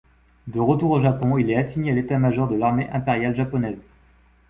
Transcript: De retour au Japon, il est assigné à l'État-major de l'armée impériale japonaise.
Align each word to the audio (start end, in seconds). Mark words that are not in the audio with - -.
De 0.47 0.59
retour 0.59 0.89
au 0.89 0.99
Japon, 0.99 1.37
il 1.37 1.51
est 1.51 1.55
assigné 1.57 1.91
à 1.91 1.93
l'État-major 1.93 2.47
de 2.49 2.55
l'armée 2.55 2.89
impériale 2.89 3.35
japonaise. 3.35 3.83